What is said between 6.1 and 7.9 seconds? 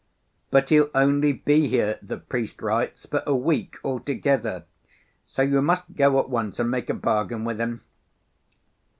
at once and make a bargain with him."